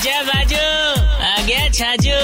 आजा 0.00 0.20
बाजू 0.26 0.56
आ 0.56 1.44
गया 1.46 1.64
छाजू 1.76 2.20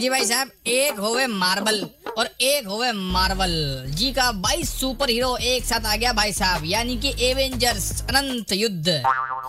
जी 0.00 0.08
भाई 0.08 0.24
साहब, 0.24 0.50
एक 0.66 0.98
होवे 1.00 1.26
मार्बल 1.26 1.80
और 2.18 2.28
एक 2.40 2.66
होवे 2.68 2.90
मार्वल 2.92 3.54
जी 3.96 4.10
का 4.12 4.30
22 4.42 4.68
सुपर 4.70 5.10
हीरो 5.10 5.36
एक 5.52 5.64
साथ 5.64 5.86
आ 5.86 5.96
गया 5.96 6.12
भाई 6.12 6.32
साहब, 6.32 6.64
यानी 6.66 6.96
कि 6.96 7.14
एवेंजर्स 7.30 8.02
अनंत 8.02 8.52
युद्ध। 8.52 9.02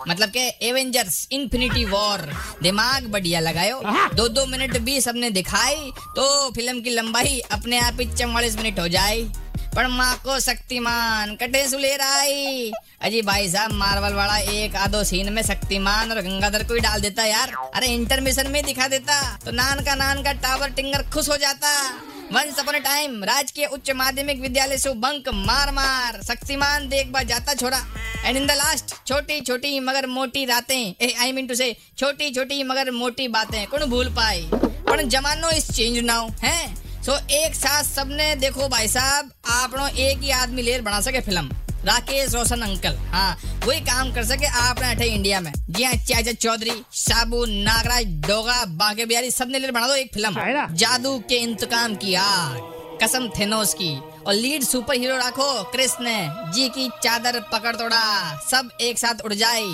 मतलब 0.08 0.30
के 0.30 0.48
एवेंजर्स 0.70 1.28
इन्फिनिटी 1.32 1.86
वॉर 1.86 2.28
दिमाग 2.64 3.12
बढ़िया 3.12 3.40
लगायो। 3.40 3.82
दो 4.16 4.28
दो 4.30 4.46
मिनट 4.46 4.78
भी 4.80 5.00
सबने 5.02 5.30
दिखाई 5.32 5.92
तो 6.16 6.50
फ़िल्म 6.52 6.82
की 6.82 6.96
लंबाई 6.96 7.40
अपने 7.52 7.80
आप 7.82 8.02
ही 8.02 8.12
चौवालीस 8.16 8.58
मिनट 8.58 8.80
हो 8.80 8.88
जाए। 8.88 9.22
पर 9.76 9.88
माँ 9.88 10.16
को 10.24 10.40
शक्तिमान, 10.40 11.36
कटे 11.36 11.68
सुले 11.68 11.96
राई 11.96 12.72
अजी 13.02 13.22
भाई 13.22 13.48
साहब, 13.50 13.72
मार्वल 13.74 14.14
वाला 14.14 14.38
एक 14.38 14.76
आधो 14.76 15.04
सीन 15.04 15.32
में 15.34 15.42
शक्तिमान 15.42 16.12
और 16.12 16.22
गंगाधर 16.22 16.64
को 16.64 16.74
ही 16.74 16.80
डाल 16.80 17.02
देता 17.02 17.26
यार। 17.26 17.54
अरे 17.76 17.88
इंटरमिशन 17.88 18.52
में 18.52 18.64
दिखा 18.66 18.88
देता। 18.88 19.22
तो 19.46 19.52
नान 19.52 19.84
का 19.86 19.96
नान 19.96 20.22
का 20.24 20.34
टावर 20.34 20.70
टिंगर 20.70 21.04
खुश 21.14 21.30
हो 21.30 21.38
जाता। 21.38 21.72
वंस 22.34 22.60
अपॉन 22.60 22.80
टाइम 22.80 23.24
राजकीय 23.24 23.66
उच्च 23.66 23.92
माध्यमिक 23.92 24.42
विद्यालय 24.42 24.78
से 24.78 24.94
बंक 24.98 25.30
मार 25.30 25.72
मार, 25.72 26.22
शक्तिमान 26.24 26.88
देख 26.90 27.08
बा 27.08 27.24
जाता 27.24 27.54
छोड़ा 27.54 27.82
एंड 28.26 28.38
इन 28.38 28.46
द 28.48 28.52
लास्ट 28.52 28.96
छोटी 29.08 29.40
छोटी 29.42 29.80
मगर 29.80 30.08
मोटी 30.08 30.46
रातें। 30.46 31.16
आई 31.16 31.32
मीन 31.32 31.48
टू 31.48 31.56
से 31.56 31.76
छोटी 31.98 32.30
छोटी 32.30 32.64
मगर 32.64 32.92
मोटी 32.92 33.28
बातें 33.30 33.66
कौन 33.68 33.90
भूल 33.90 34.14
पाए। 34.16 34.42
पर 34.54 35.02
जमानो 35.04 35.50
इस 35.50 35.72
चेंज 35.72 35.98
नाउ 35.98 36.30
है? 36.44 36.91
सो 37.06 37.14
एक 37.36 37.56
साथ 37.56 37.84
सबने 37.84 38.36
देखो 38.38 38.68
भाई 38.70 38.88
साहब 38.88 39.32
आप 39.50 39.76
एक 39.90 40.20
ही 40.22 40.32
आदमी 40.32 40.62
लेर 40.62 40.82
बना 40.82 41.00
सके 41.02 41.22
फ़िल्म। 41.22 41.50
राकेश 41.86 42.34
रोशन 42.34 42.62
अंकल 42.62 42.98
हाँ 43.12 43.38
वही 43.66 43.80
काम 43.82 44.12
कर 44.14 44.24
सके 44.24 44.46
आपने 44.46 44.90
अठे 44.90 45.06
इंडिया 45.06 45.40
में। 45.42 45.52
जी 45.70 45.84
हाँ 45.84 45.94
चाचा 46.06 46.32
चौधरी 46.34 46.74
साबू 46.96 47.44
नागराज 47.46 48.06
डोगा 48.28 48.64
बागे 48.78 49.06
बिहारी 49.06 49.32
सबने 49.32 49.60
लेर 49.60 49.72
बना 49.72 49.88
दो 49.88 49.96
एक 49.96 50.14
फ़िल्म। 50.14 50.68
जादू 50.76 51.18
के 51.30 51.38
इंतकाम 51.38 51.96
की 51.96 52.16
आग 52.16 53.00
कसम 53.04 53.28
थेनोस 53.40 53.74
की। 53.74 53.92
और 54.28 54.34
लीड 54.34 54.64
सुपर 54.64 54.96
हीरो 54.96 55.18
रखो 55.18 55.52
कृष्ण 55.72 56.06
जी 56.54 56.70
की 56.70 56.90
चादर 57.04 57.40
पकड़ 57.54 57.76
तोड़ा। 57.76 58.04
सब 58.52 58.70
एक 58.82 59.00
साथ 59.00 59.26
उड़ 59.26 59.34
जाए। 59.34 59.66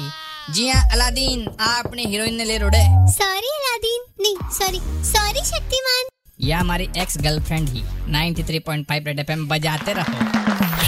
जी 0.54 0.70
हाँ 0.70 0.90
अलादीन 0.92 1.48
आपने 1.62 2.06
हीरोइन 2.06 2.36
ने 2.36 2.46
ले 2.46 2.60
उड़े। 2.66 2.86
Sorry 3.14 3.56
Aladdin. 3.58 4.06
नहीं 4.22 4.50
सॉरी 4.60 4.80
सॉरी 5.10 5.46
शक्तिमान। 5.46 6.16
या 6.48 6.60
हमारी 6.60 6.90
एक्स 6.98 7.18
गर्लफ्रेंड 7.22 7.70
ही 7.70 7.84
93.5 8.12 9.08
रेड 9.08 9.20
एफएम 9.20 9.48
बजाते 9.48 9.94
रहो। 9.94 10.26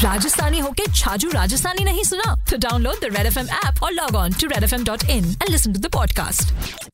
राजस्थानी 0.03 0.59
होके 0.59 0.83
छाजू 0.93 1.29
राजस्थानी 1.29 1.83
नहीं 1.83 2.03
सुना? 2.03 2.35
तो 2.51 2.57
download 2.57 2.95
the 3.01 3.15
Red 3.17 3.27
FM 3.27 3.49
app 3.65 3.83
और 3.83 3.91
log 3.91 4.15
on 4.15 4.33
to 4.33 4.47
Red 4.47 4.63
F 4.63 4.75
M 4.75 4.83
dot 4.83 5.03
in 5.03 5.25
and 5.25 5.49
listen 5.49 5.73
to 5.73 5.79
the 5.79 5.91
podcast 5.93 6.89